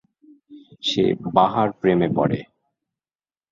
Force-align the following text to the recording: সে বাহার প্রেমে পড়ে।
সে 0.83 1.03
বাহার 1.33 1.69
প্রেমে 1.71 2.09
পড়ে। 2.15 2.39